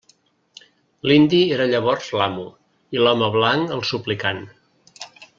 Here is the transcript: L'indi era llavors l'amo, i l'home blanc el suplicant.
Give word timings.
L'indi 1.09 1.41
era 1.57 1.67
llavors 1.73 2.07
l'amo, 2.21 2.45
i 2.97 3.01
l'home 3.03 3.27
blanc 3.35 3.75
el 3.79 3.85
suplicant. 3.91 4.41